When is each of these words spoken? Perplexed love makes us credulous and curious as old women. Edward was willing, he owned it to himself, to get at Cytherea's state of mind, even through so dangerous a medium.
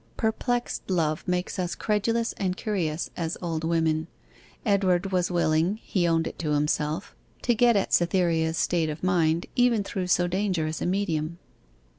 Perplexed 0.17 0.89
love 0.89 1.27
makes 1.27 1.59
us 1.59 1.75
credulous 1.75 2.33
and 2.37 2.57
curious 2.57 3.11
as 3.15 3.37
old 3.39 3.63
women. 3.63 4.07
Edward 4.65 5.11
was 5.11 5.29
willing, 5.29 5.75
he 5.83 6.07
owned 6.07 6.25
it 6.25 6.39
to 6.39 6.53
himself, 6.53 7.15
to 7.43 7.53
get 7.53 7.75
at 7.75 7.93
Cytherea's 7.93 8.57
state 8.57 8.89
of 8.89 9.03
mind, 9.03 9.45
even 9.55 9.83
through 9.83 10.07
so 10.07 10.25
dangerous 10.25 10.81
a 10.81 10.87
medium. 10.87 11.37